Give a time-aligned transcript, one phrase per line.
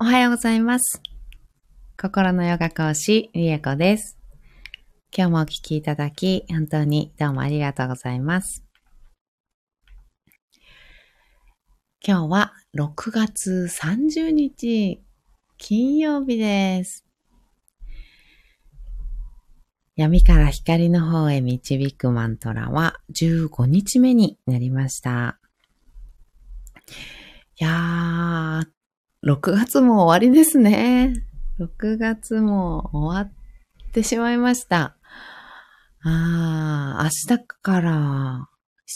[0.00, 1.00] おはようございます。
[1.96, 4.18] 心のヨガ講師、リエコです。
[5.16, 8.64] 今日もお聞きいただき、本当にどうもありがとうございます。
[12.04, 15.00] 今日は6月30日、
[15.58, 17.04] 金曜日です。
[19.94, 25.38] 闇から光の方へ導くマントラは15日目になりました。
[27.60, 28.73] いやー、
[29.26, 31.14] 6月も終わりですね。
[31.58, 33.32] 6月も終わっ
[33.92, 34.96] てしまいました。
[36.02, 38.48] あー、明日から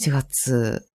[0.05, 0.87] 7月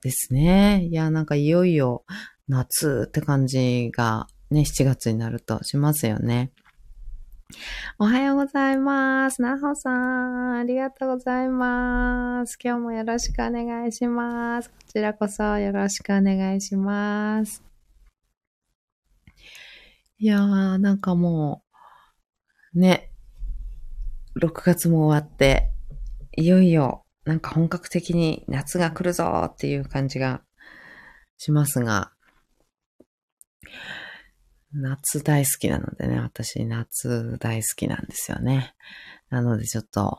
[0.00, 0.84] ですね。
[0.84, 2.04] いや、なんかいよいよ
[2.46, 6.52] 夏って感じがね、7月になるとしますよね。
[7.98, 9.42] おはようございます。
[9.42, 12.56] なほさん、ありがとうございます。
[12.62, 14.70] 今日もよろしくお願いします。
[14.70, 17.67] こちらこそよろしくお願いします。
[20.20, 21.62] いやー、なんかも
[22.74, 23.12] う、ね、
[24.34, 25.70] 6月も終わって、
[26.36, 30.42] いよいよ、なんか本格的に夏が来るぞーっていう感じが
[31.36, 32.10] しますが、
[34.72, 38.74] 夏大好きなのでね、私夏大好きなんですよね。
[39.30, 40.18] なのでちょっと、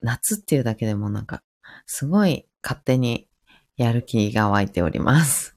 [0.00, 1.42] 夏っていうだけでもなんか、
[1.86, 3.28] すごい勝手に
[3.76, 5.56] やる気が湧いております。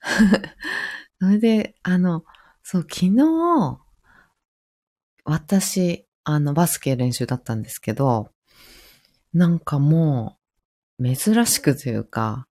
[1.18, 2.24] それで、あの、
[2.72, 3.80] そう、昨日、
[5.24, 8.30] 私、あの、バスケ練習だったんですけど、
[9.32, 10.36] なんかも
[11.00, 12.46] う、珍しくというか、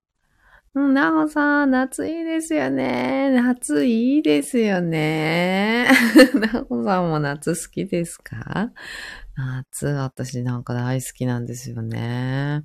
[0.74, 3.30] うん、なおさん、夏いいですよね。
[3.30, 5.88] 夏いいですよね。
[6.38, 8.72] なおさんも夏好きですか？
[9.36, 12.62] 夏、私なんか大好きなんですよね。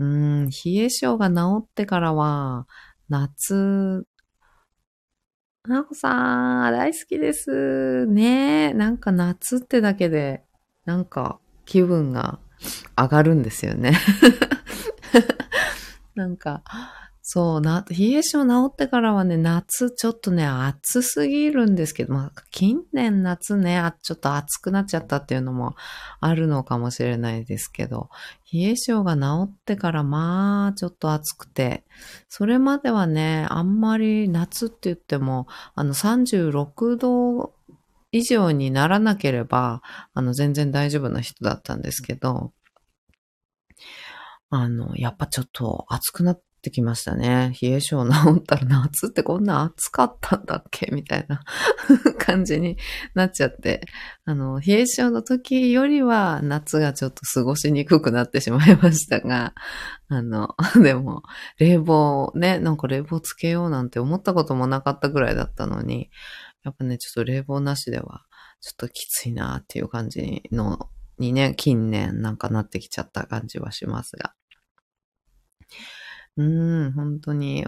[0.00, 2.66] うん、冷え性が治ってからは、
[3.08, 4.04] 夏、
[5.68, 8.06] なおさん、大好きです。
[8.06, 10.42] ねえなんか夏ってだけで、
[10.86, 12.38] なんか気分が
[12.96, 13.92] 上がるんですよね。
[16.16, 16.62] なんか、
[17.30, 25.76] そう、な、冷え性治ってからはね、夏ちょっとね、暑すぎるんですけど、まあ、近年夏ね、あちょっと暑くなっちゃったっていうのも
[26.20, 28.08] あるのかもしれないですけど、
[28.50, 31.84] 冷え性が治ってからまあ、ちょっと暑くて、
[32.30, 37.52] それまではね、あんまり夏って言っても、あの、36度
[38.10, 39.82] 以上にならなければ、
[40.14, 42.54] あの、全然大丈夫な人だったんですけど、
[44.48, 47.52] あの、やっぱちょっと暑くなっててきましたね。
[47.60, 50.90] 冷え性治ったら夏ってこんな暑かったんだっけ？
[50.92, 51.40] みたいな
[52.18, 52.76] 感じに
[53.14, 53.86] なっちゃって、
[54.24, 59.54] あの、冷え性の時よりは夏がちょっと過ごしにくくなってしまいましたが、
[60.08, 61.22] あの、 でも、
[61.58, 66.10] 冷房ね、なんか冷房つけようなんて思ったこともなかったぐらいだったのに、
[66.64, 68.22] やっぱね、ちょっと冷房なしでは、
[68.60, 74.34] ちょっときついなっていう感じの、にね、近年なんかなってきちゃった感じはしますが。
[76.38, 77.66] うん、本当に、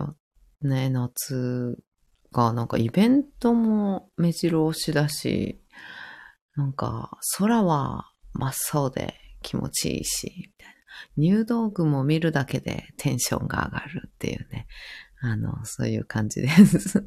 [0.63, 1.77] ね、夏
[2.31, 5.61] が、なんかイベントも目白押しだし、
[6.55, 10.75] なんか空は真っ青で気持ちいいし、みたいな。
[11.17, 14.69] 入道具も見るだけでテンションが上がるっていうね。
[15.21, 17.05] あの、そういう感じです。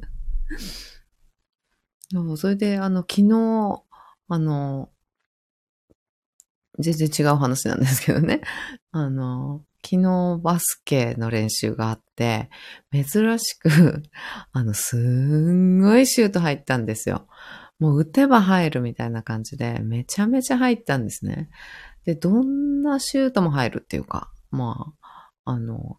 [2.12, 3.82] そうそれで、あの、昨日、
[4.28, 4.90] あの、
[6.78, 8.42] 全然違う話なんですけどね。
[8.90, 12.48] あの、昨日バスケの練習があって、
[12.92, 14.02] 珍しく、
[14.52, 17.28] あの、すんごいシュート入ったんですよ。
[17.78, 21.50] もう打てば入るみたいな感じで、めちゃめちゃ入ったんですね。
[22.04, 25.98] で、どんなシュートも入るっていうか、まあ、あの、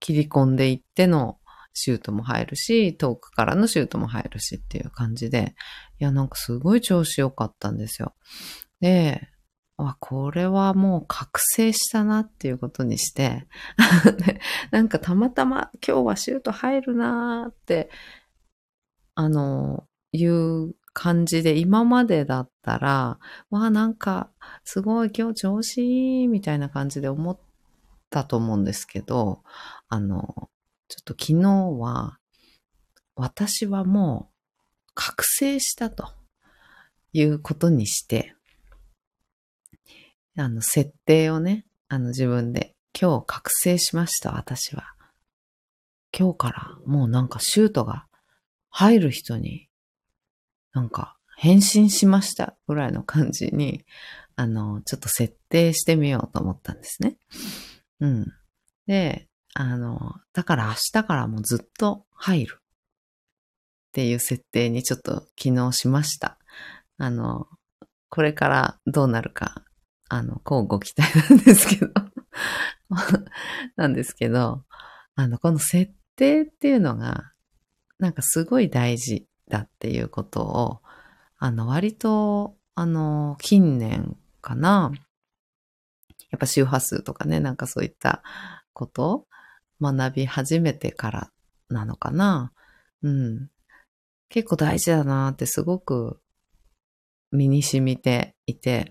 [0.00, 1.38] 切り込んでいっての
[1.74, 5.54] シュートも入るし、遠くからのシュートも入るしっていう感じで、
[5.98, 8.14] いや、なんかすごい調子良かったんですよ。
[8.80, 9.28] で、
[9.76, 13.46] あ、これはもう覚醒したなっていうことにして、
[14.70, 17.90] なんかたまたま今日はシュート入るなーって、
[19.14, 23.18] あの、いう感じで今までだったら、
[23.50, 24.30] わあ、なんか
[24.64, 27.38] すごい今日調子いいみたいな感じで思っ
[28.10, 29.42] たと思うんですけど、
[29.88, 30.50] あの、
[30.88, 31.50] ちょっと昨日
[31.80, 32.18] は、
[33.16, 36.12] 私はもう覚醒したと
[37.12, 38.34] いうことにして、
[40.36, 44.94] あの、設定をね、あの自分で、今日覚醒しました、私は。
[46.16, 48.06] 今日からもうなんかシュートが
[48.70, 49.68] 入る人に、
[50.72, 53.84] なんか変身しましたぐらいの感じに、
[54.36, 57.16] あの、ちょっと設定してみようと思ったんですね。
[58.00, 58.26] うん。
[58.86, 62.58] で、あの、だから明日からもうずっと入る。
[62.60, 62.60] っ
[63.92, 66.38] ていう設定にちょっと昨日しました。
[66.98, 67.46] あの、
[68.08, 69.62] これからどうなるか、
[70.08, 71.92] あの、こうご期待なんですけど
[73.76, 74.64] なんですけど、
[75.14, 77.32] あの、この設定っていうのが、
[77.98, 80.80] なんかすごい大事だっていうことを、
[81.38, 84.92] あの、割と、あの、近年かな、
[86.30, 88.22] やっぱ周波数とかね、なんかそういった
[88.72, 89.26] ことを
[89.80, 91.30] 学び始めてから
[91.68, 92.52] なのかな。
[93.02, 93.50] うん。
[94.28, 96.20] 結構大事だなってすごく
[97.30, 98.90] 身に染みていて、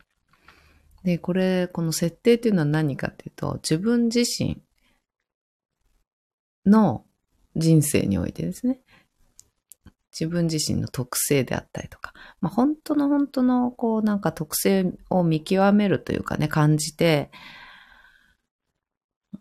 [1.04, 4.62] で、これ、この設定っていうのは何かっていうと、自分自身
[6.66, 7.06] の
[7.56, 8.80] 人生においてですね、
[10.12, 17.32] 自分自身の特性であったりとか、まあ、本当の本当の、こう、なんか特性を見極めるというかね、感じて、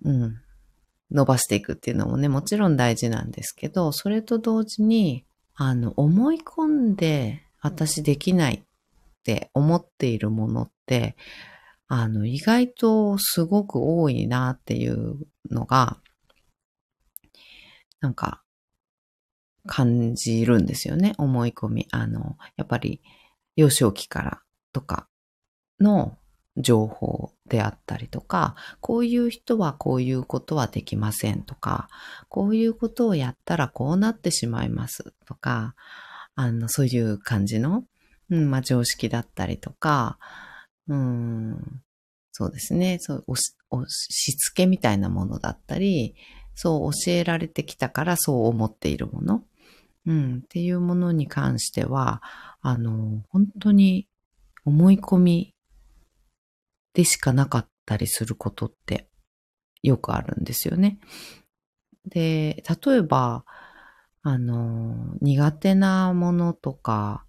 [0.05, 0.41] うん、
[1.11, 8.63] 伸ばしていくっていうのもね、もちろん大事なんですけど、それと同時に、あの、思い込んで私できないっ
[9.23, 11.17] て思っているものって、
[11.95, 15.99] あの、意外とすごく多いなっていうのが、
[18.01, 18.43] なんか、
[19.67, 21.13] 感じるんですよね。
[21.19, 21.89] 思い込み。
[21.91, 23.03] あの、やっぱり、
[23.57, 24.41] 幼少期から
[24.73, 25.07] とか
[25.81, 26.17] の
[26.57, 31.91] 情報であったりとか、こういう人はこういうことはできませんとか、
[32.31, 35.75] こういうことをやったらこうなってしまいますとか、
[36.37, 37.85] あの、そういう感じの、
[38.31, 40.19] うん、まあ、常識だったりとか、
[40.89, 41.83] うん、
[42.33, 46.15] そうですね、そう押し、押し付けみたいなものだったり、
[46.55, 49.45] そう教えられてきたからそう思っているもの、
[50.07, 52.23] うん、っていうものに関しては、
[52.61, 54.09] あの、本当に
[54.65, 55.55] 思い込み
[56.95, 59.09] でしかなかったりすることって
[59.83, 60.99] よくあるんですよね。
[62.07, 63.45] で、例えば、
[64.23, 67.25] あの、苦手なものとか、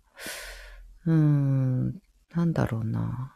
[1.06, 2.02] うーん、
[2.36, 3.33] なんだろうな。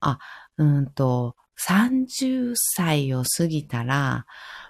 [0.00, 0.18] あ、
[0.56, 1.36] うんと、
[1.66, 4.26] 30歳を過ぎたら、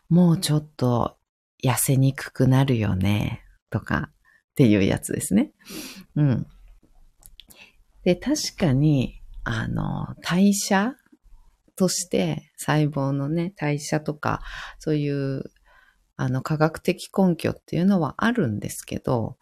[0.08, 1.18] もうちょっと
[1.62, 4.14] 痩せにくくなるよね、とかっ
[4.56, 5.52] ていうやつですね。
[6.16, 6.46] うん。
[8.02, 10.94] で、確かに、あの、代謝
[11.76, 14.40] として細胞のね、代謝とか、
[14.78, 15.44] そういう、
[16.16, 19.38] あの、科学的根拠っていうのはあるんですけど、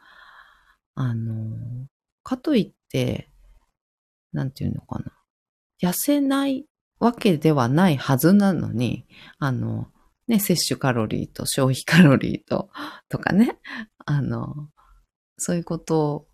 [0.95, 1.57] あの、
[2.23, 3.31] かといって、
[4.33, 5.18] なんていうのかな。
[5.83, 6.67] 痩せない
[6.99, 9.07] わけではないはずなのに、
[9.39, 9.89] あの、
[10.27, 12.71] ね、摂取カロリーと消費カロリーと、
[13.09, 13.59] とかね、
[14.05, 14.69] あの、
[15.39, 16.27] そういうこと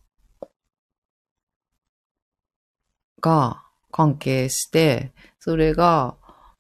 [3.21, 6.17] が関係して、それが、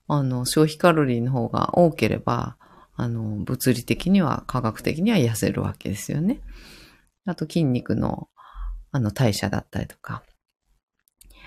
[0.07, 2.57] あの、消費カロリーの方が多ければ、
[2.97, 6.41] あの、物理的には、科学的には痩せるわけですよね。
[7.25, 8.29] あと筋肉の、
[8.93, 10.23] あの、代謝だったりとか、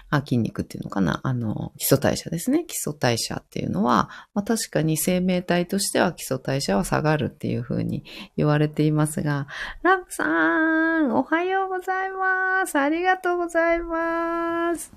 [0.09, 1.19] あ、筋肉っていうのかな。
[1.23, 2.65] あの、基礎代謝ですね。
[2.65, 8.03] 基礎代謝っていうのは、まあ、確かに生命体としては基礎代謝は下がるっていうふうに
[8.37, 9.47] 言われていますが、
[9.83, 12.77] ラブさん、おはようございます。
[12.77, 14.93] ありがとうございます。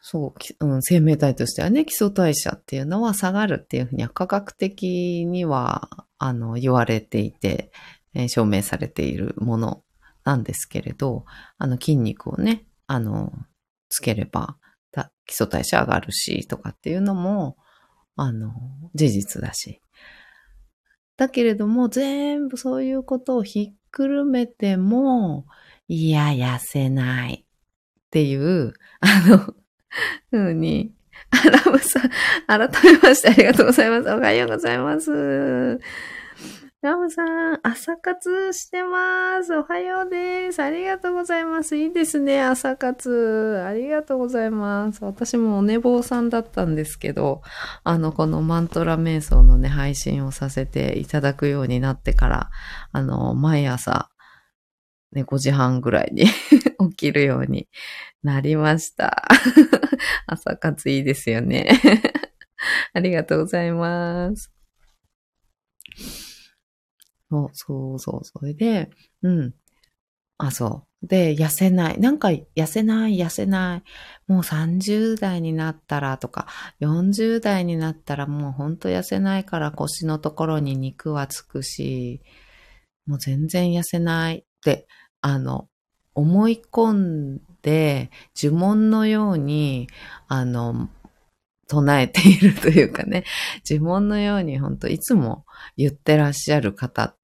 [0.00, 7.72] そう、うん、生命体としてはね、基礎代謝っていうのは下がるっていうふうには科学的には、あの、言われていて、
[8.28, 9.81] 証明されているもの
[10.24, 11.24] なんですけれど、
[11.58, 13.32] あの筋肉をね、あの、
[13.88, 14.56] つければ、
[15.26, 17.56] 基礎代謝上がるし、とかっていうのも、
[18.16, 18.52] あの、
[18.94, 19.80] 事実だし。
[21.16, 25.46] だけれども、全部そういうことをひっくるめても、
[25.88, 27.44] いや、痩せないっ
[28.10, 29.54] ていう、あの、
[30.30, 30.92] ふうに、
[31.30, 32.10] アラムさん、
[32.46, 34.08] 改めましてありがとうございます。
[34.10, 35.80] おはようございます。
[36.82, 39.56] ラムさん、朝活してます。
[39.56, 40.60] おはようです。
[40.60, 41.76] ありがとうございます。
[41.76, 43.62] いいですね、朝活。
[43.64, 45.04] ありがとうございます。
[45.04, 47.42] 私もお寝坊さんだったんですけど、
[47.84, 52.50] あの、このマントラ瞑想のね、配信をさせていただくようになってから、
[52.90, 54.10] あの、毎朝、
[55.12, 56.24] ね、5時半ぐらいに
[56.90, 57.68] 起きるように
[58.24, 59.22] なりました。
[60.26, 61.80] 朝活いいですよね。
[62.92, 64.52] ありがとうございます。
[67.32, 68.24] そうそうそう。
[68.24, 68.90] それで、
[69.22, 69.54] うん。
[70.36, 71.06] あ、そう。
[71.06, 71.98] で、痩せない。
[72.00, 73.82] なんか、痩せない、痩せない。
[74.30, 76.46] もう30代になったらとか、
[76.80, 82.20] 40代になったらもうほんと痩せないから腰のところに肉はつくし、
[83.06, 84.86] もう全然痩せないって、
[85.22, 85.68] あの、
[86.14, 89.88] 思い込んで、呪文のように、
[90.28, 90.90] あの、
[91.68, 93.24] 唱えているというかね、
[93.68, 95.46] 呪文のように本当いつも
[95.76, 97.16] 言ってらっしゃる方っ、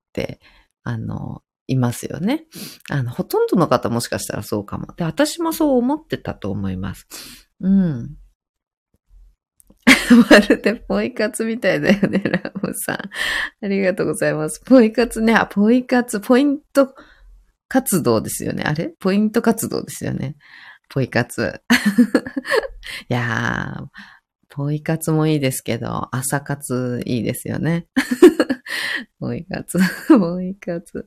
[0.83, 2.47] あの、いますよね。
[2.91, 4.95] あの、ほとんどの方もしかしたらそうかも。
[4.97, 7.07] で、私もそう思ってたと思います。
[7.61, 8.17] うん。
[10.31, 12.97] まるでポイ活みたいだよね、ラムさん。
[13.65, 14.61] ありがとうございます。
[14.65, 16.95] ポイ活ね、あ、ポイ活、ポイント
[17.69, 18.65] 活動ですよね。
[18.65, 18.95] あれ？
[18.99, 20.37] ポイント活動ですよね。
[20.89, 21.61] ポイ活。
[23.11, 23.87] いやー、
[24.49, 27.87] ポイ活もいいですけど、朝活いいですよね。
[29.19, 29.79] ポイ活、
[30.19, 31.07] ポイ活。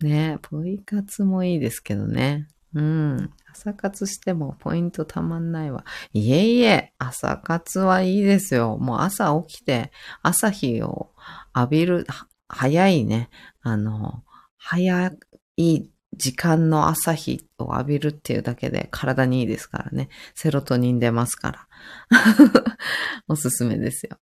[0.00, 2.48] ねポイ活もいいですけどね。
[2.74, 3.30] うん。
[3.50, 5.84] 朝活してもポイントたまんないわ。
[6.12, 8.76] いえいえ、朝活はいいですよ。
[8.78, 9.90] もう朝起きて、
[10.22, 11.10] 朝日を
[11.56, 12.06] 浴びる、
[12.48, 13.30] 早いね。
[13.62, 14.22] あの、
[14.56, 15.12] 早
[15.56, 20.08] い時間の朝日を浴びるっていうだけで体にいいですからね。
[20.34, 21.68] セロトニン出ますから。
[23.28, 24.18] おすすめですよ。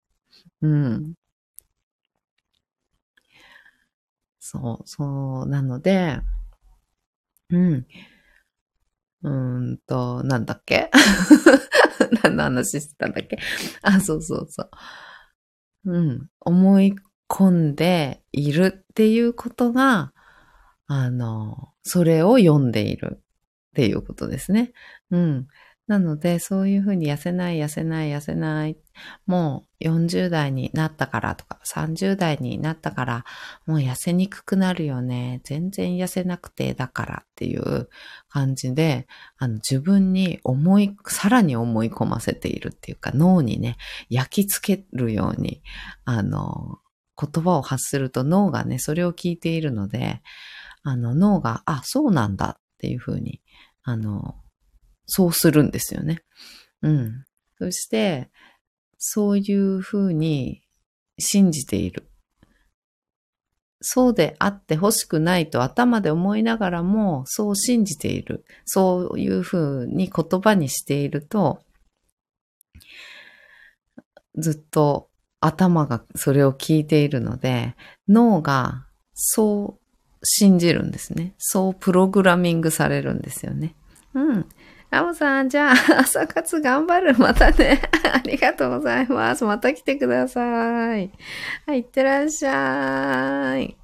[0.62, 1.14] うん。
[4.46, 6.20] そう、そう、なので、
[7.48, 7.86] うん。
[9.22, 10.90] うんと、なんだっけ？
[12.22, 13.38] 何の話してたんだっけ？
[13.80, 14.70] あ、そうそうそう。
[15.86, 16.28] うん。
[16.40, 16.94] 思い
[17.26, 20.12] 込んでいるっていうことが、
[20.88, 23.20] あの、それを読んでいるっ
[23.74, 24.74] ていうことですね。
[25.10, 25.48] うん。
[25.86, 28.76] なので、そういうふうに痩せない、痩せない、痩せない。
[29.26, 33.24] もう40代になったからとか、30代になったから、
[33.66, 35.42] もう痩せにくくなるよね。
[35.44, 37.90] 全然痩せなくてだからっていう
[38.30, 43.76] 感じで、あの自分に思い、さらに思い込ませているっていうか、脳にね、
[44.08, 45.62] 焼き付けるように、
[46.06, 46.78] あの、
[47.20, 50.22] 言葉を発すると脳がね、それを聞いているので、
[50.82, 53.42] あの脳が、あ、そうなんだっていうふうに、
[53.82, 54.36] あの、
[55.06, 56.22] そうするんですよね。
[56.82, 57.24] うん。
[57.58, 58.30] そして、
[58.98, 60.62] そういうふうに
[61.18, 62.08] 信じている。
[63.86, 68.44] そうであってほしくないと頭で思いながらも、そう信じている。
[68.64, 71.62] そういうふうに言葉にしていると、
[74.36, 77.76] ずっと頭がそれを聞いているので、
[78.08, 79.80] 脳がそう
[80.24, 81.34] 信じるんですね。
[81.38, 83.74] そうプログラミングされるんですよね。
[84.14, 84.48] うん。
[84.94, 87.18] ラムさん、じゃあ、朝活頑張る。
[87.18, 87.82] またね。
[88.12, 89.44] ありがとうございます。
[89.44, 90.40] また来てくださ
[90.96, 91.10] い。
[91.66, 93.76] はい、いってらっしゃい。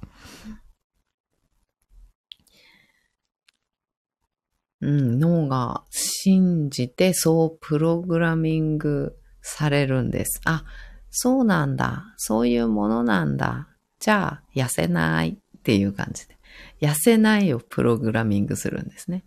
[4.79, 10.39] うん、脳が信じてそうプログラミングされるんです。
[10.45, 10.63] あ、
[11.09, 12.05] そうなんだ。
[12.15, 13.67] そういうものなんだ。
[13.99, 16.37] じゃあ、痩せないっていう感じで。
[16.79, 19.25] 痩せないをプログラミングするんですね。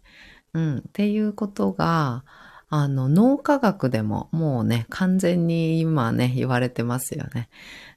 [0.54, 2.24] うん、っていうことが、
[2.68, 7.48] あの、脳科学でももうね、完全に今ね、言われてますよね。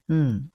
[0.09, 0.49] うん。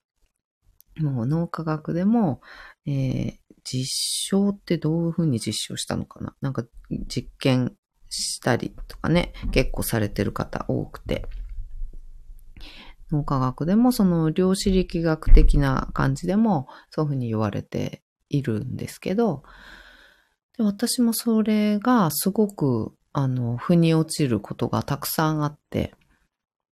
[0.99, 2.41] もう脳科学でも、
[2.85, 3.33] えー、
[3.63, 3.85] 実
[4.29, 6.35] 証ってどういうふうに実証したのかな？
[6.41, 6.65] なんか
[7.07, 7.73] 実験
[8.09, 11.25] したりとかね、結構されてる方多くて。
[13.11, 19.43] 脳科学でもその量子力学的な感じでもそういうふうに言われているんですけど、
[20.57, 25.93] で私もそれがすごく、あの、腑に落ちることがたくさんあって、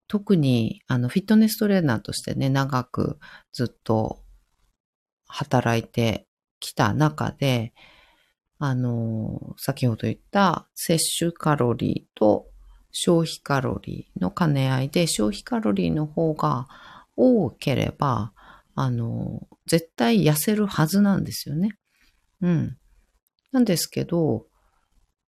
[0.07, 3.17] 特に、あの、フィットネストレーナーとしてね、長く
[3.53, 4.23] ずっと
[5.27, 6.27] 働いて
[6.59, 7.73] きた中で、
[8.59, 12.45] あの、先ほど言った摂取カロリーと
[12.91, 16.67] 消費カロリーの兼ね合いで、消費カロリーの方が
[17.15, 18.33] 多ければ、
[18.75, 21.71] あの、絶対痩せるはずなんですよね。
[22.41, 22.77] うん。
[23.51, 24.45] なんですけど、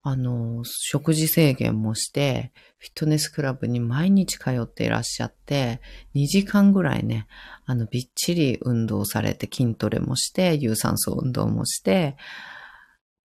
[0.07, 5.81] あの、食事制限もして、フィットネスクラブに毎日通っていらっしゃって、
[6.15, 7.27] 2時間ぐらいね、
[7.65, 12.17] あの、びっちり運動されて、筋トレもして、有酸素運動もして、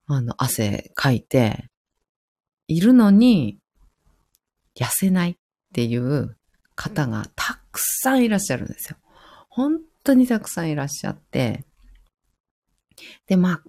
[0.08, 1.70] あの、汗かいて、
[2.68, 3.60] いるのに、
[4.76, 5.36] 痩せないっ
[5.74, 6.38] ていう
[6.76, 8.98] 方がたくさんいらっしゃるんですよ。
[9.50, 11.66] 本当にたくさんいらっしゃって、
[13.28, 13.64] で、まあ、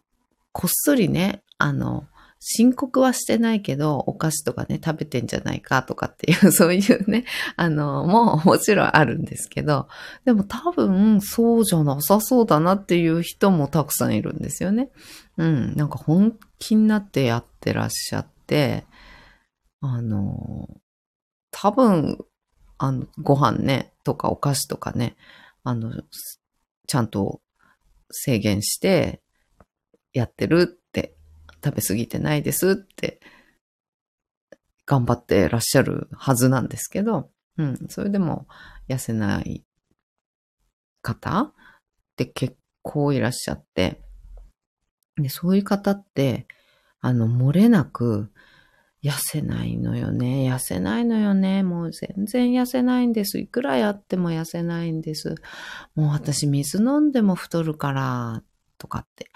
[0.52, 2.06] こっそりね、あの、
[2.42, 7.26] 申告はしてないけど、お菓子とかね、食べてんじゃないかとかっていう、 そういうね、
[7.56, 9.88] あの、もうもちろんあるんですけど、
[10.24, 14.90] でも多分、そうじゃなさそうだなっていう人もたくさんいるんですよね。
[15.36, 18.86] うん、なんか本気になってやってらっしゃって、
[19.82, 20.66] あの、
[21.50, 22.24] 多分、
[22.78, 25.14] あの、ご飯ね、とかお菓子とかね、
[25.62, 25.92] あの、
[26.86, 27.42] ちゃんと
[28.10, 29.20] 制限して、
[30.12, 31.14] やってるって、
[31.62, 33.20] 食べ過ぎてないですって、
[34.86, 38.46] 頑張ってらっしゃるはずなんですけど、うん、それでも
[38.88, 39.64] 痩せない
[41.02, 41.52] 方っ
[42.16, 44.00] て結構いらっしゃって、
[45.16, 46.46] で、そういう方って、
[47.00, 48.30] あの、漏れなく、
[49.02, 50.50] 痩せないのよね。
[50.52, 51.62] 痩せないのよね。
[51.62, 53.38] もう全然痩せないんです。
[53.38, 55.36] いくらやっても痩せないんです。
[55.94, 58.42] もう私水飲んでも太るから、
[58.76, 59.30] とかって、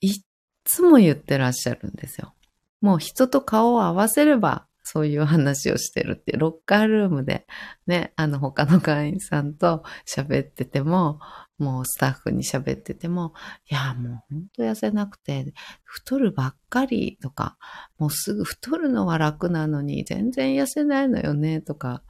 [0.00, 0.20] いっ
[0.64, 2.34] つも言ってらっしゃるんですよ。
[2.80, 7.46] もう人と顔を合わせればそういう話をしてるって、ロッカールームで
[7.86, 11.20] ね、あの他の会員さんと喋ってても、
[11.60, 13.34] もうスタッフに喋ってても、
[13.70, 15.52] いや、もうほんと痩せなくて、
[15.84, 17.58] 太るばっかりとか、
[17.98, 22.02] もうすぐ太るのは楽なのに全然痩せないのよねとか、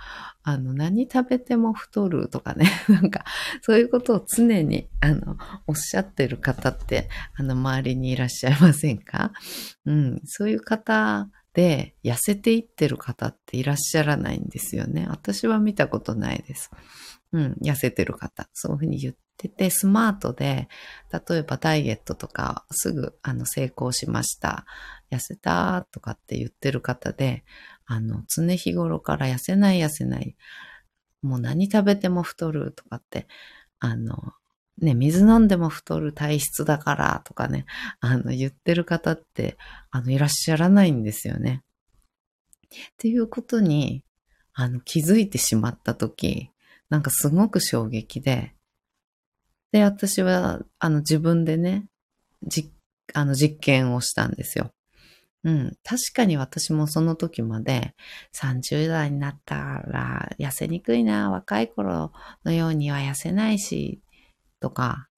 [0.45, 3.25] あの、何食べても太るとかね、 なんか、
[3.63, 9.33] そういうことを常に、あの、おっしゃってる方って、あの、周りにいらっしゃいませんか？
[9.85, 15.07] うん、そういう方で痩せていってる方っていらっしゃらないんですよね。
[15.11, 16.71] 私は見たことないです。
[17.33, 18.49] うん、痩せてる方。
[18.53, 20.69] そういうふうに言ってて、スマートで、
[21.13, 24.67] 例えばダイエットとかすぐあの成功しました。
[25.11, 27.45] 痩せたとかって言ってる方で、
[27.87, 30.37] あの、常日頃から痩せない痩せない。
[31.23, 33.27] もう何食べても太るとかって、
[33.79, 34.17] あの、
[34.79, 37.67] ね、水飲んでも太る体質だからとかね、
[38.01, 39.59] あの、言ってる方って、
[39.91, 41.63] あの、いらっしゃらないんですよね。
[42.93, 44.05] っていうことに、
[44.55, 46.51] あの、気づいてしまったとき、
[46.91, 48.55] なんかすごく衝撃で、
[49.73, 51.87] で、私は、あの、自分でね、
[52.43, 52.73] じ、
[53.15, 54.73] あの、実験をしたんですよ。
[55.45, 55.73] うん。
[55.85, 57.95] 確かに私もその時まで
[58.35, 59.57] 30代になった
[59.87, 62.13] ら痩せにくいな、若い頃
[62.45, 64.03] のようには痩せないし、
[64.61, 65.09] とか、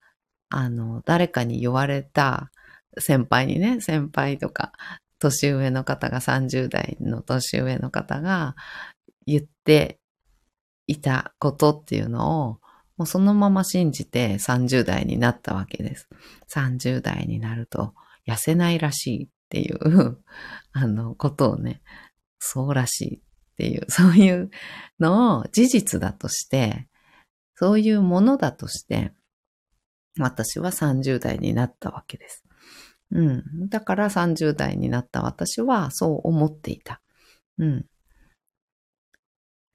[0.50, 2.52] あの、誰かに言われた
[2.98, 4.72] 先輩にね、先輩とか、
[5.18, 8.54] 年上の方が30代の年上の方が
[9.26, 9.98] 言って
[10.86, 12.58] いたことっていうのを、
[12.96, 16.08] もうそのまま信じて30代になったわけです。
[16.52, 17.94] 30代になると
[18.28, 20.18] 痩せないらしいっていう
[20.72, 21.82] あの、ことをね、
[22.38, 23.20] そうらしいっ
[23.56, 24.50] ていう、そういう
[24.98, 26.88] のを事実だとして、
[27.54, 29.12] そういうものだとして、
[30.18, 32.44] 私は30代になったわけです。
[33.12, 33.68] うん。
[33.68, 37.00] だから30代になった私はそう思っていた。
[37.58, 37.86] うん。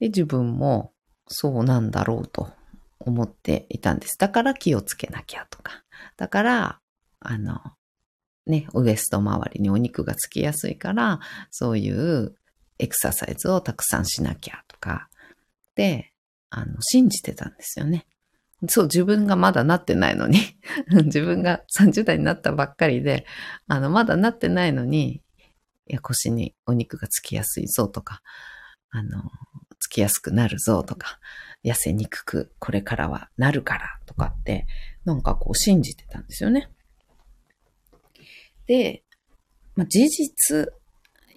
[0.00, 0.92] で、自分も
[1.28, 2.50] そうなんだろうと
[2.98, 4.18] 思っていたんです。
[4.18, 5.84] だから気をつけなきゃとか。
[6.16, 6.80] だから、
[7.20, 7.60] あの、
[8.46, 12.34] ね、ウエスト周りにお肉がつきやすいから、そういう
[12.78, 15.08] エクササイズをたくさんしなきゃとか、
[15.74, 16.12] で、
[16.50, 18.06] あの、信じてたんですよね。
[18.68, 20.40] そう、自分がまだなってないのに
[21.04, 23.26] 自分が30代になったばっかりで、
[23.68, 25.22] あの、まだなってないのに、
[25.86, 28.22] いや、腰にお肉がつきやすいぞとか、
[28.90, 29.22] あの、
[29.78, 31.18] つきやすくなるぞとか、
[31.64, 34.66] 痩せにくくこれからはなるからとかって、
[35.04, 36.70] なんかこう信じてたんですよね。
[38.66, 39.02] で、
[39.74, 40.72] まあ、事実、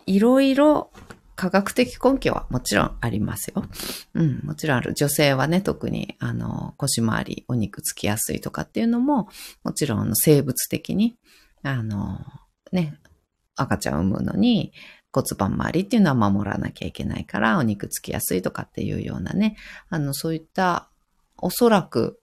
[0.05, 0.91] いろいろ
[1.35, 3.63] 科学的根拠はもちろんありますよ。
[4.13, 4.93] うん、もちろんある。
[4.93, 9.27] 女性はね、特に、あの、腰回り、お肉つきやすいとかっていうのも、
[9.63, 11.17] もちろん、生物的に、
[11.63, 12.19] あの、
[12.71, 12.99] ね、
[13.55, 14.73] 赤ちゃんを産むのに
[15.13, 19.57] 骨盤周りっていうのは守らなきゃいけないから、お肉つきやすいとかっていうようなね、
[19.89, 20.89] あの、そういった、
[21.37, 22.19] おそらく、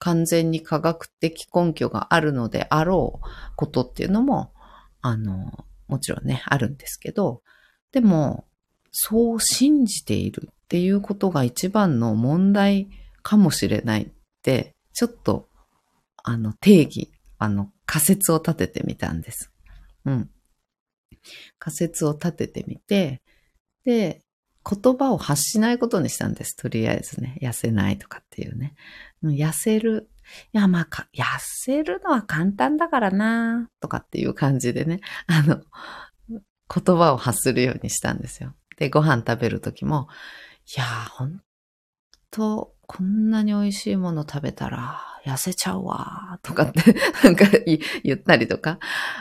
[0.00, 4.52] 完全に科学的根拠があるのであろうことっていうのも、
[5.00, 7.42] あの、もちろんね、あるんですけど、
[7.92, 8.46] でも、
[8.90, 12.88] そう信じているっていうことが一番の問題
[13.22, 14.10] かもしれないっ
[14.42, 15.48] て、ちょっと、
[16.22, 19.50] あの、定義、あの、仮説を立ててみたんです。
[20.04, 20.30] うん。
[21.58, 23.22] 仮説を立ててみて、
[23.84, 24.22] で、
[24.68, 26.56] 言葉を発しないことにしたんです。
[26.56, 27.38] とりあえずね。
[27.40, 28.74] 痩せないとかっていうね。
[29.22, 30.10] 痩せる。
[30.52, 35.00] いや、まあ、痩せるのは簡単だからなとかっていう感じでね。
[35.26, 35.62] あの、
[36.28, 38.54] 言葉を発するようにしたんですよ。
[38.76, 40.08] で、ご飯食べるときも、
[40.76, 41.40] いや、ほん
[42.30, 47.44] と、こんなに美味しいもの食べたら痩せちゃうわとかって なんか
[48.02, 48.78] 言ったりとか、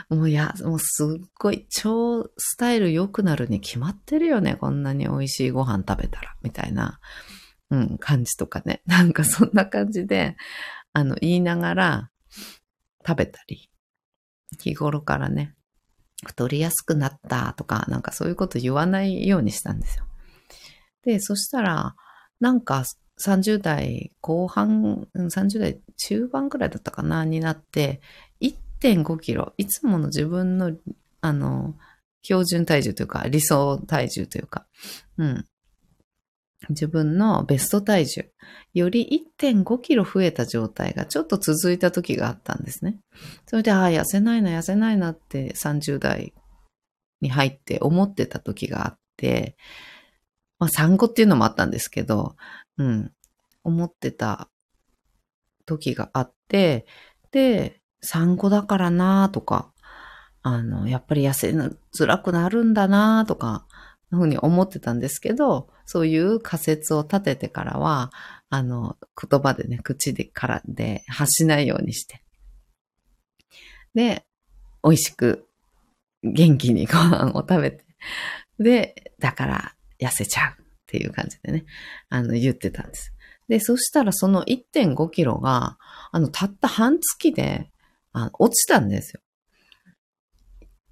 [0.09, 4.55] もういや、もうすっごい超スタイル良くなるに決まってるよね。
[4.55, 6.99] こんなに美味しいご飯食べたら、みたいな、
[7.69, 8.81] うん、感じとかね。
[8.87, 10.37] なんかそんな感じで、
[10.93, 12.11] あの、言いながら
[13.05, 13.69] 食べたり、
[14.59, 15.53] 日頃からね、
[16.25, 20.05] 太りやすくなったとか、なんかそういうこと言わないようにしたんですよ。
[21.03, 21.95] で、そしたら、
[22.39, 22.85] なんか
[23.19, 28.01] 30代後半、30代中盤くらいだったかな、になって、
[28.41, 30.75] 1.5キロ、いつもの自分の、
[31.21, 31.75] あの、
[32.21, 34.65] 標準体重というか、理想体重というか、
[35.17, 35.45] うん。
[36.69, 38.31] 自分のベスト体重
[38.73, 42.97] より1.5キロ増えた状態がちょっと続いた時があったんですね。
[43.45, 46.33] それで、ああ、痩せないな、痩せないなって30代
[47.21, 49.55] に入って思ってた時があって、
[50.59, 52.35] まあ産後っていうのもあったんですけど、
[52.77, 53.11] うん、
[53.63, 54.49] 思ってた
[55.65, 56.85] 時があって、
[57.31, 59.73] で、産後だからなとか、
[60.43, 63.67] あの、やっぱり痩せづらくなるんだなとか、
[64.09, 68.11] ふうに思ってたんですけど、そういう仮説を立ててからは、
[68.49, 72.23] あの、言葉でね、口でからで発しないようにして。
[73.93, 74.25] で、
[74.83, 75.47] 美味しく、
[76.23, 77.85] 元気にご飯を食べて。
[78.59, 81.65] で、だから痩せちゃうっていう感じでね、
[82.09, 83.13] あの、言ってたんです。
[83.49, 85.77] で、そしたらその1.5キロが、
[86.11, 87.69] あの、たった半月で、
[88.13, 89.21] あ落ちたんですよ。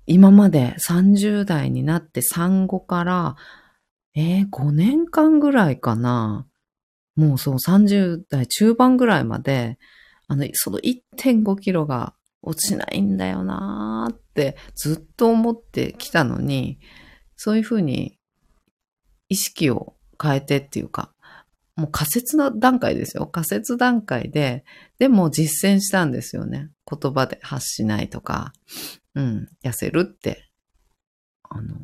[0.06, 3.36] 今まで30代になって産後から、
[4.14, 6.46] えー、5年間ぐらいかな。
[7.16, 9.80] もうそう30代中盤ぐらいまで、
[10.28, 16.80] あの、その1.5キロが落ちないんだよなーってずっと思ってきたのに、
[17.38, 18.18] そういうふうに
[19.30, 21.14] 意識を変えてっていうか、
[21.76, 23.28] もう仮説の段階ですよ。
[23.28, 24.64] 仮説段階で、
[24.98, 26.70] でも実践したんですよね。
[26.90, 28.54] 言葉で発しないとか、
[29.14, 30.50] うん、痩せるって、
[31.50, 31.76] あの、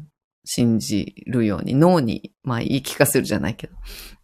[0.45, 3.73] 信じるように脳に、まあ言い聞かせるじゃないけど。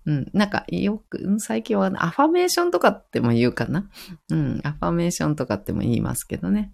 [0.06, 3.90] うん、なんかよく、最近はアファメーションとかっても言うかな。
[4.30, 6.72] うん、アファメーションとかっても言いますけどね。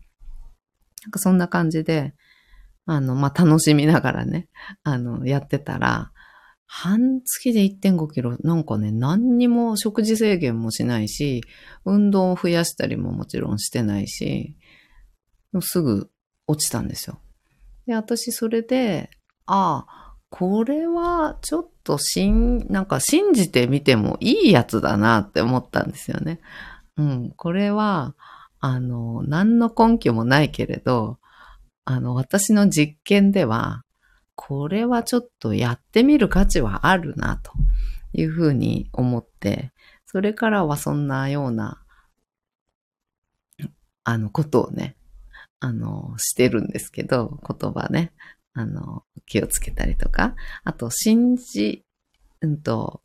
[1.04, 2.14] なんかそんな感じで、
[2.86, 4.50] あの、まあ楽しみながらね、
[4.84, 6.13] あの、やってたら、
[6.66, 11.44] 半月で1.5キロ、なんかね、何にも食事制限もしないし、
[11.86, 14.56] 運動を増やしたりももちろんしてないし、
[15.62, 16.10] すぐ
[16.48, 17.20] 落ちたんですよ。
[17.86, 19.10] で、私それで、
[19.46, 26.40] ああ、これはちょっとしん、なんか信じてみてもいいやつだなって思ったんですよね。
[26.98, 28.16] うん、これは、
[28.60, 31.20] あの、何の根拠もないけれど、
[31.86, 33.83] あの、私の実験では、
[34.36, 37.52] これはちょっとやってみる価値はあるな、と
[38.14, 39.72] いうふうに思って、
[40.06, 41.84] それからはそんなような、
[44.04, 44.96] あの、ことをね、
[45.60, 48.12] あの、してるんですけど、言葉ね、
[48.54, 51.86] あの、気をつけたりとか、あと、信じ、
[52.42, 53.02] うんと、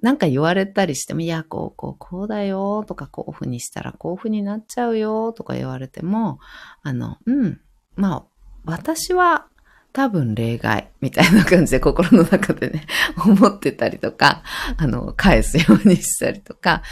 [0.00, 6.38] なんか言われたりしても、いや、こう、こう、こうだよ、とか、こうふうにしたら、こういうふうになっちゃうよ、とか言われても、
[6.82, 7.60] あの、うん、
[7.96, 8.26] まあ、
[8.64, 9.48] 私は
[9.92, 12.86] 多分例外みたいな感じで心の中でね、
[13.24, 14.42] 思ってたりとか、
[14.76, 16.82] あの、返すようにしたりとか、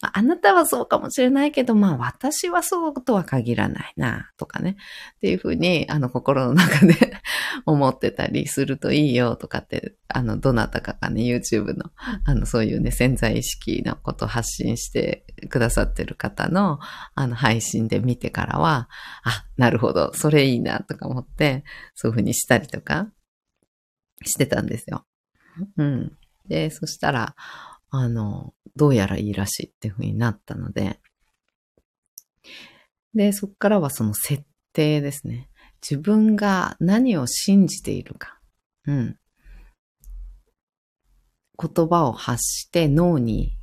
[0.00, 4.76] あなたはそうかもしれないけど、まあ私はそうとは限らないな、とかね、
[5.16, 6.94] っていうふうに、あの、心の中で
[7.66, 11.90] 思ってたりするといいよとかって、あの、どなたかがね、YouTube の、
[12.24, 16.78] あの、そういうね、潜在意識のことを発信してくださってる方の、
[17.14, 18.88] あの、配信で見てからは、
[19.24, 21.64] あ、なるほど、それいいな、とか思って、
[21.94, 23.10] そういうふうにしてたりとか
[24.24, 25.04] してたんですよ。
[25.76, 26.18] うん。
[26.48, 27.34] で、そしたら、
[27.90, 31.00] あの、どうやらいいらしいっていうふうになったので、
[33.14, 35.48] で、そっからはその設定ですね。
[35.80, 38.38] 自分が何を信じているか。
[38.86, 39.18] うん。
[41.58, 43.56] 言葉を発して脳に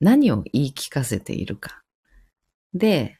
[0.00, 1.82] 何を言い聞かせているか。
[2.74, 3.18] で、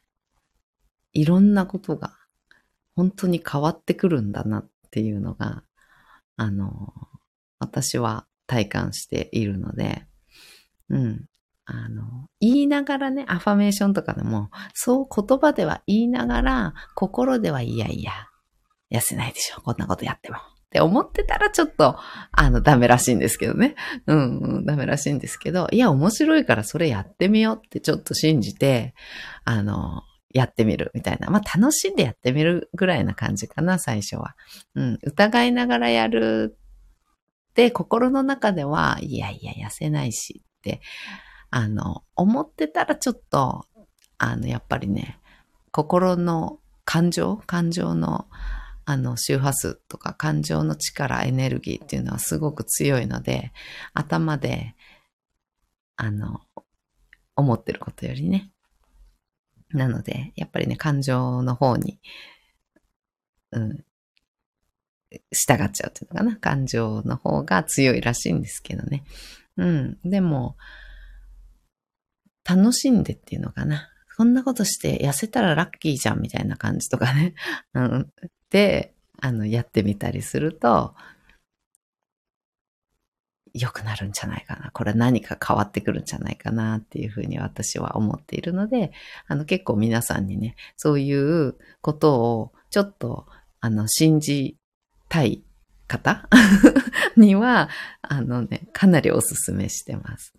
[1.13, 2.17] いろんなことが
[2.95, 5.61] 本当に変わってくるんだなっていうのが、
[6.37, 6.91] あの、
[7.59, 10.07] 私は体感しているので、
[10.89, 11.25] うん。
[11.65, 18.11] あの、言いながらね、アファメーションとかでも、そう言葉では言いながら、心ではいやいや、
[18.91, 19.61] 痩せないでしょ。
[19.61, 20.37] こんなことやっても。
[20.37, 20.39] っ
[20.71, 21.95] て思ってたらちょっと、
[22.31, 23.75] あの、ダメらしいんですけどね。
[24.07, 28.95] うん、うん、ダメらしいんですけど、いや、面白いからそれやってみようってちょっと信じて、
[29.45, 30.01] あの、
[30.33, 31.29] やってみるみたいな。
[31.29, 34.35] まあ、楽しんでやってみるぐらいな感じかな、最初は。
[34.75, 36.57] うん、疑いながらやる
[37.51, 40.81] って、心の中では、いやいや、痩せないしって、
[41.49, 43.65] あの、思ってたらちょっと、
[44.17, 45.19] あの、やっぱりね、
[45.71, 48.27] 心の感情感情の、
[48.85, 53.51] あの、周波数とか感情の力、エネルギーっていうのはすごく強いので、
[53.93, 54.75] 頭で、
[55.97, 56.41] あの、
[57.35, 58.51] 思ってることよりね。
[59.71, 61.99] なので、やっぱりね、感情の方に、
[63.51, 63.85] うん、
[65.31, 66.37] 従っちゃうっていうのかな。
[66.37, 69.03] 感情の方が強いらしいんですけどね。
[69.57, 69.97] うん。
[70.03, 70.57] でも、
[72.47, 73.89] 楽しんでっていうのかな。
[74.17, 77.35] こんなことして痩せたらラッキーじゃんみたいな感じとかね。
[77.73, 78.13] うん。
[78.49, 80.95] で、あの、やってみたりすると、
[83.53, 84.71] 良くなるんじゃないかな。
[84.71, 88.91] これ何か変わってくるんじゃないかなっていうふうに私は思っているので、
[89.27, 93.25] あの結構皆さんにね、そういうことをちょっと
[93.59, 94.57] あの信じ
[95.09, 95.43] たい
[95.87, 96.27] 方
[97.17, 97.69] には、
[98.01, 100.33] あのね、かなりお勧めしてます。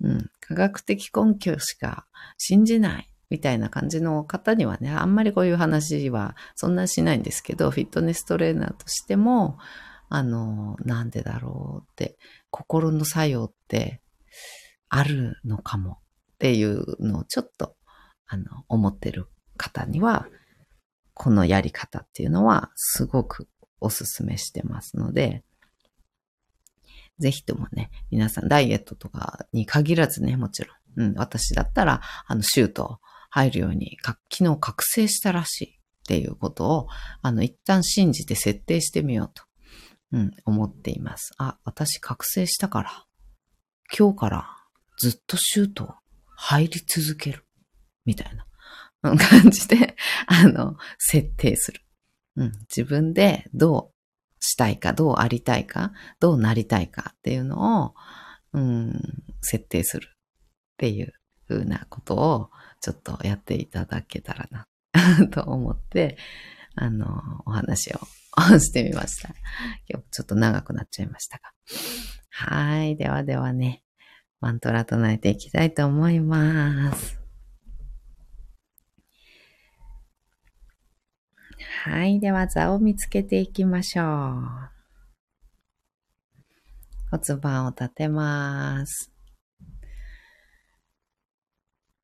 [0.00, 0.30] うん。
[0.40, 2.06] 科学的根拠しか
[2.38, 9.58] 信じないみたいな感じの方にはね、あんまりこういう話はそんなしないんですけど、フィットネストレーナーとしても、
[10.10, 12.18] あの、なんでだろうって、
[12.50, 14.02] 心の作用って
[14.88, 15.92] あるのかも
[16.34, 17.76] っていうのをちょっと、
[18.26, 20.26] あの、思ってる方には、
[21.14, 23.48] このやり方っていうのはすごく
[23.80, 25.44] おすすめしてますので、
[27.20, 30.76] ぜひともね、皆さんダイエットとかに限らずね、もちろん。
[30.96, 32.98] うん、私だったら、あの、シュート
[33.30, 36.88] 入るように、昨日覚醒したらしいっていうことを、
[37.22, 39.44] あの、一旦信じて設定してみようと、
[40.12, 41.32] うん、思っています。
[41.38, 43.06] あ、私覚醒したから、
[43.96, 44.48] 今日から
[44.98, 45.94] ずっとシュート
[46.36, 47.44] 入り続ける。
[48.04, 48.36] みたい
[49.02, 49.96] な感じで、
[50.26, 51.80] あの、設定する。
[52.36, 57.94] うん、自分でどうしたいか、どうありたいか、どうなりたいかっていうのを、
[58.52, 59.00] うん、
[59.42, 60.16] 設定するっ
[60.76, 61.12] ていう
[61.46, 64.66] ふうなことをちょっとやっていただけたらな
[65.30, 66.16] と思って、
[66.74, 68.00] あの、お話を
[68.60, 69.34] してみました。
[69.88, 71.52] 今日ちょっと長くなっちゃいましたが。
[72.30, 72.96] はい。
[72.96, 73.82] ではではね、
[74.40, 77.20] マントラ唱えていきたいと思います。
[81.84, 82.20] はい。
[82.20, 84.70] では、座を見つけていきましょう。
[87.10, 89.12] 骨盤を立てます。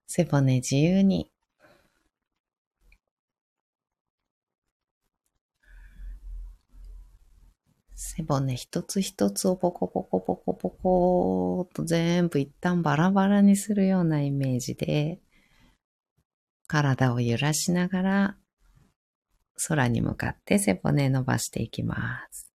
[0.07, 1.31] 背骨自由に。
[8.15, 15.19] 背骨一つ一つをポコポコポコポコと全部一旦バラバラにするようなイメージで、
[16.69, 18.37] 体を揺らしながら
[19.69, 22.53] 空に向かって背骨伸ばしていきます。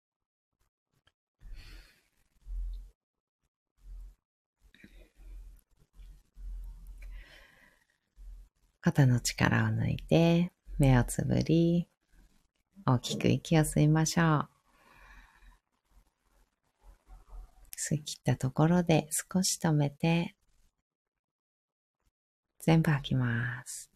[8.80, 11.88] 肩の力を抜いて、目をつぶり、
[12.86, 14.51] 大きく息を吸いましょう。
[17.82, 20.36] 吸い切ったところで少し止めて、
[22.60, 23.90] 全部吐きます。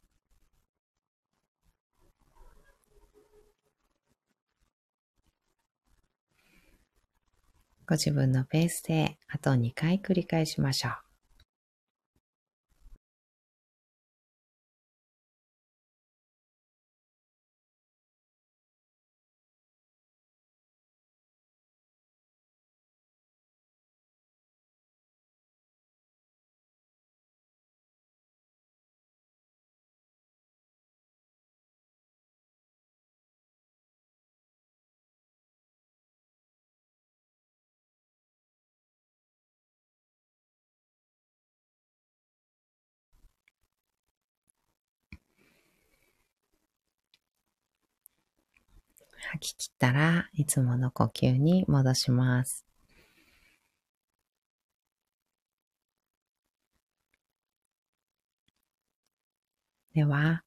[7.87, 11.04] ご自分のペースであと2回繰り返しましょう。
[49.45, 52.65] き切ったらいつもの呼吸に戻します。
[59.93, 60.43] では、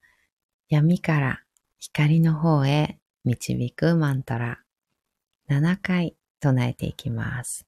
[0.68, 1.42] 闇から
[1.78, 4.58] 光の方へ導くマントラ
[5.48, 7.67] 7回唱えていきます。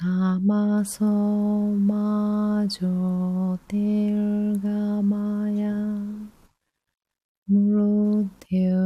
[0.00, 5.72] マソマジョティルガマヤ
[7.48, 8.76] ムルティル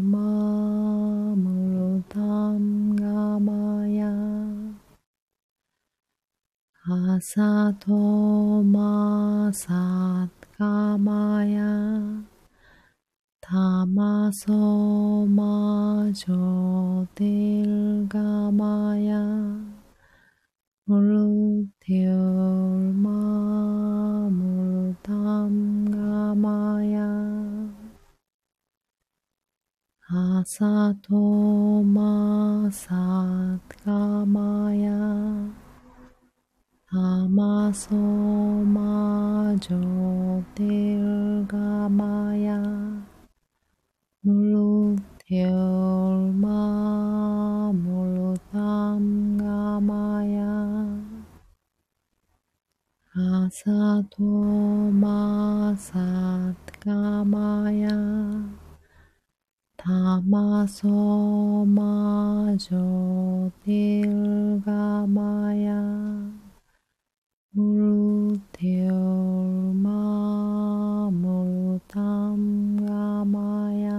[0.00, 4.10] マムルタムガマヤ
[6.86, 11.62] アサトマサカマヤ
[13.42, 18.08] タマソマジョテル
[20.88, 22.16] ガマヤムルティル
[22.94, 27.04] マムルタンガマヤ
[30.08, 34.90] アサトマサガマヤ
[36.90, 36.96] タ
[37.28, 40.08] マソマジョ
[53.48, 55.98] あさとまさ
[56.84, 57.88] かまや
[59.74, 65.72] たまそまじょてるがまや
[67.54, 73.94] むるてるまむるたんがまや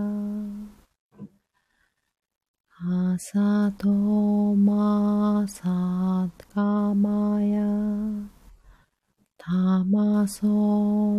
[2.81, 8.28] あさとまさかまや
[9.51, 10.47] タソ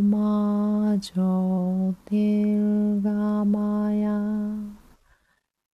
[0.00, 4.16] マジョテルガマヤ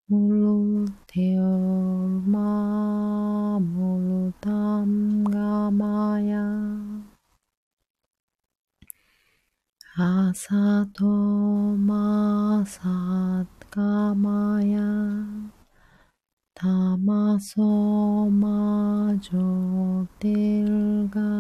[0.07, 4.51] ムルテウマムルタ
[4.85, 6.43] ムガマヤ
[9.97, 14.79] アサトマサガマヤ
[16.55, 16.67] タ
[16.99, 21.32] マソマジョテルガマヤ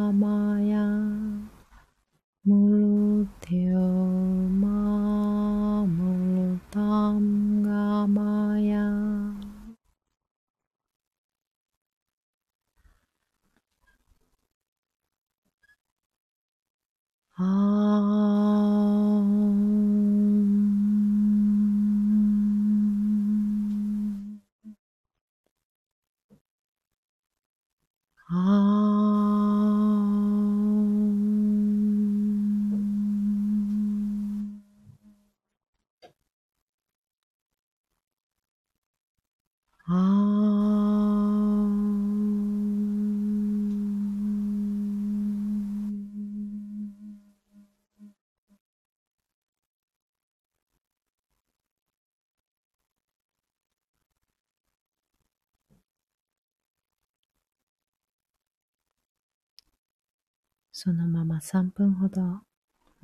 [60.84, 62.40] そのまま3分ほど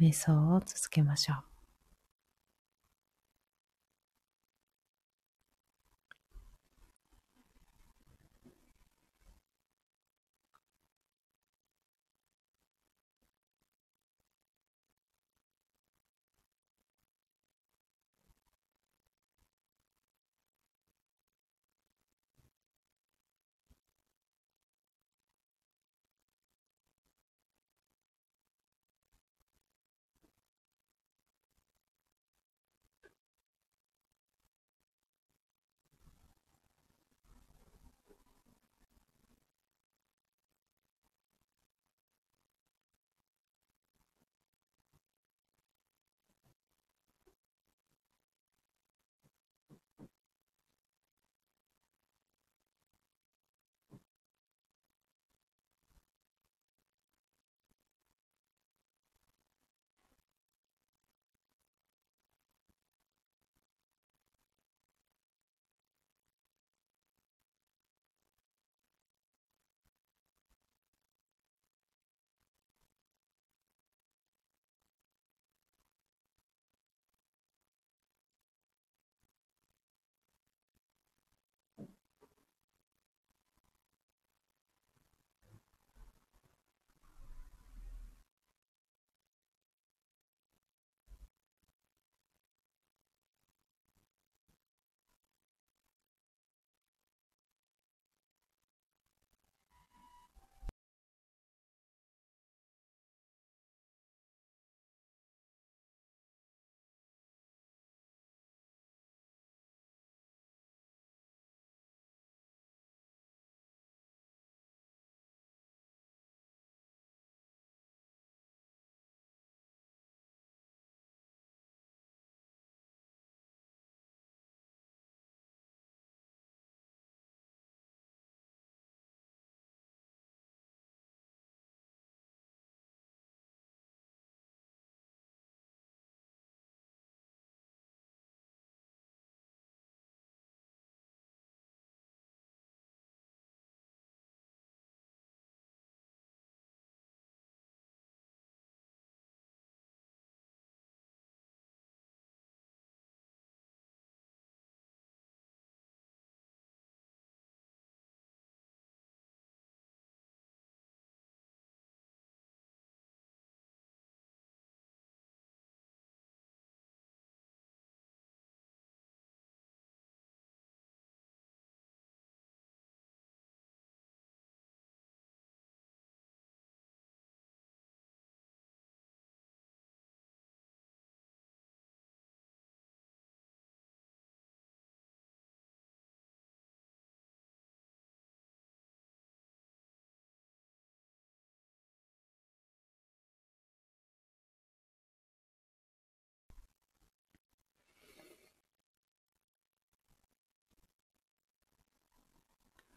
[0.00, 1.47] 瞑想を続けましょう。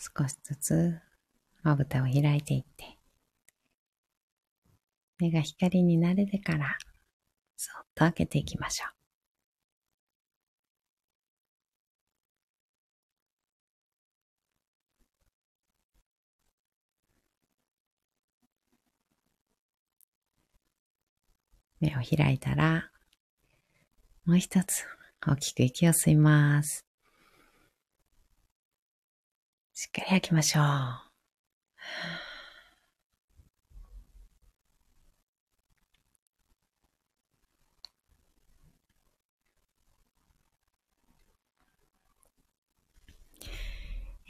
[0.00, 0.98] 少しずつ
[1.62, 2.96] まぶたを開いていって、
[5.18, 6.78] 目が光に慣れてから、
[7.58, 9.00] そっと開けていきましょう。
[21.80, 22.90] 目を開いたら、
[24.24, 24.86] もう一つ
[25.26, 26.89] 大きく息を吸います。
[29.82, 30.64] しっかり吐きましょう。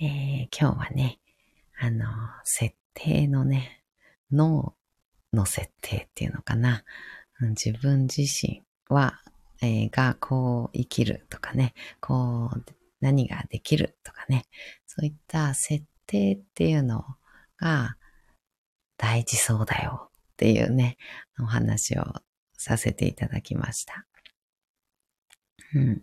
[0.01, 1.18] えー、今日はね、
[1.80, 2.07] あの、
[2.44, 3.82] 設定のね、
[4.30, 4.76] 脳
[5.32, 6.84] の設定っていうのかな。
[7.40, 9.20] 自分自身は、
[9.62, 14.46] えー、がこう生きるとかね、こう何ができるとかね、
[14.86, 17.05] そういった設定っていうの
[17.59, 17.96] が
[18.96, 20.96] 大事そうだよっていうね、
[21.38, 22.05] お話を
[22.53, 24.07] させていただきました。
[25.74, 26.03] うん。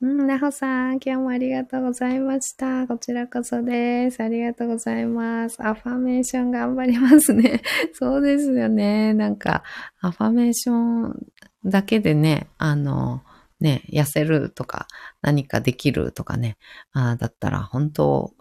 [0.00, 2.86] うん、なほさん、今日もありがとうございました。
[2.86, 4.22] こちらこそです。
[4.22, 5.60] ありがとうございます。
[5.60, 7.62] アファメーション頑張りますね。
[7.94, 9.12] そうですよね。
[9.12, 9.64] なんか、
[10.00, 11.26] アファメーション
[11.64, 13.24] だけでね、あの、
[13.60, 14.86] ね、痩せるとか、
[15.22, 16.56] 何かできるとかね、
[16.92, 18.34] あだったら本当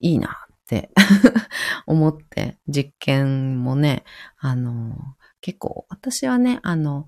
[0.00, 0.90] いいなって
[1.86, 4.04] 思って、実験もね、
[4.38, 4.96] あの、
[5.40, 7.06] 結構私はね、あの、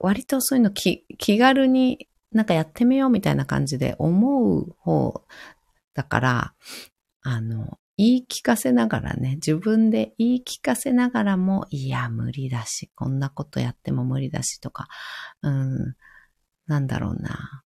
[0.00, 5.24] 割とそういうの気気軽になんかやってみようみたいな感じで思う方
[5.94, 6.54] だから、
[7.22, 14.86] あの、言い聞かせながらね、自分で言い聞かせながらも、いや、無理だし、こんなことやっても無理だしとか、
[15.42, 15.96] うん、
[16.68, 17.62] なんだろうな。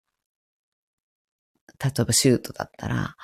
[1.83, 3.15] 例えばシュートだったら、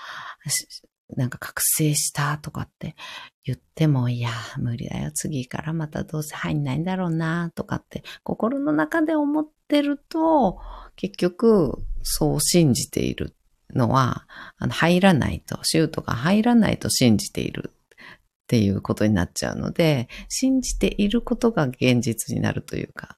[1.15, 2.95] なんか覚醒したとかって
[3.43, 5.11] 言っても、いや、無理だよ。
[5.11, 10.59] 次からまたどうせ入んないんだろうなとかって心の中で思ってると、
[10.95, 13.36] 結局そう信じている
[13.74, 23.17] のは、あの入らないと、シュートが入らないと信じているっていうことになっちゃうので、信じていることが現実になるというか、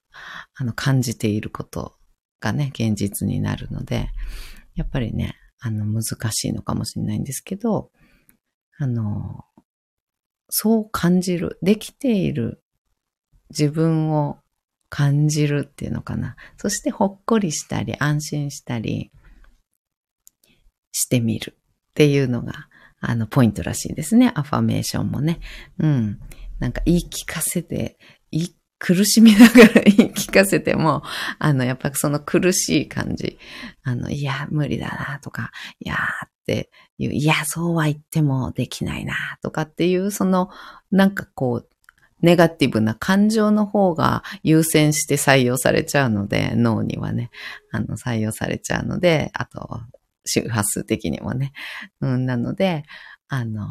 [0.56, 1.96] あの感じていること
[2.46, 4.10] がね、現実になるので、
[4.76, 7.90] やっぱりね、あの、難しいのかもしれないんですけど、
[8.78, 9.44] あの、
[10.50, 12.64] そう感じる、できている
[13.50, 14.38] 自分を
[14.90, 16.36] 感じるっていうのかな。
[16.58, 19.12] そしてほっこりしたり、安心したり
[20.92, 22.68] してみるっていうのが、
[23.00, 24.32] あの、ポイントらしいですね。
[24.36, 25.40] アファメーションもね。
[25.80, 26.20] うん。
[26.60, 27.98] なんか言い聞かせて、
[28.32, 28.56] 言い
[28.86, 31.02] 苦しみながら言い聞かせても、
[31.40, 33.40] あの、やっぱその苦しい感じ、
[33.82, 36.70] あの、いや、無理だなとか、いやーって
[37.00, 40.52] いう、いや、そうは言ってもできないなとかっていう、その、
[40.92, 41.70] なんかこう、
[42.22, 47.32] ネガティブな感情の方が優先して採用されちゃうので、脳にはね、
[47.72, 49.82] あの、採用されちゃうので、あと、
[50.28, 51.54] 周波数的にもね。
[52.02, 52.84] うん、なので、
[53.30, 53.68] あの、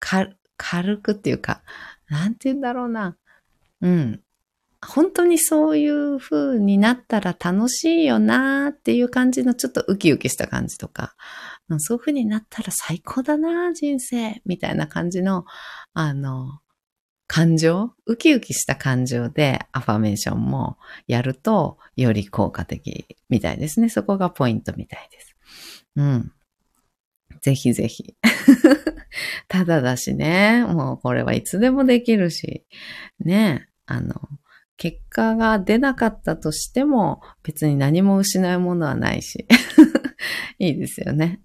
[0.00, 1.62] 軽くっていうか、
[2.12, 3.16] なんて言うんだろうな。
[3.80, 4.20] うん。
[4.86, 11.14] 本当にそういう風になったら楽しいよなーっていう感じのちょっとウキウキした感じとか、
[11.78, 15.46] そういう風になったら最高だな人生みたいな感じの、
[15.94, 16.58] あの、
[17.28, 23.88] 感情ウキウキした感情でアファメーションもやるとより効果的みたいですね。
[23.88, 25.34] そこがポイントみたいです。
[25.96, 26.32] うん。
[27.40, 28.14] ぜひぜひ。
[29.48, 32.64] ただだしね、もうこれはいつでもできるし、
[33.20, 34.14] ね、あの、
[34.76, 39.46] 結果が出なかったとしても別に何も失うものはないし。
[40.58, 41.40] いいですよね。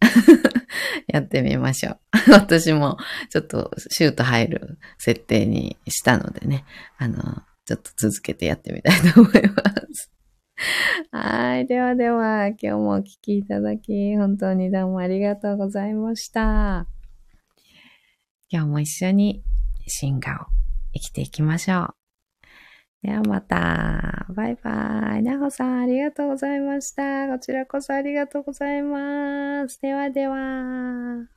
[1.07, 1.99] やってみましょう。
[2.32, 2.97] 私も
[3.30, 6.65] ちょっとシュート入る設定にしたのでね、
[6.97, 7.17] あの、
[7.65, 9.63] ちょっと続けてやってみたいと思いま
[9.93, 10.11] す。
[11.11, 11.67] はい。
[11.67, 16.88] ではでは、今日もお聴きいただき、本当にどうもありがとうございました。
[18.49, 19.43] 今日も一緒に
[19.87, 20.53] 進化を
[20.93, 21.95] 生きていきましょう。
[23.03, 24.25] ではまた。
[24.29, 25.23] バイバイ。
[25.23, 27.27] なほさん、ありがとうございました。
[27.27, 29.81] こちらこそありがとうございます。
[29.81, 31.36] ではでは。